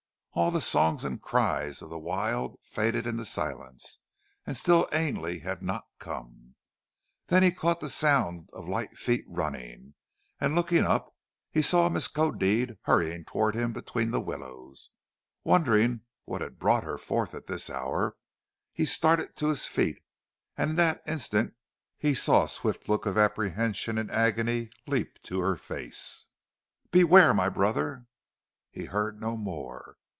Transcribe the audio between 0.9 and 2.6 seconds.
and cries of the wild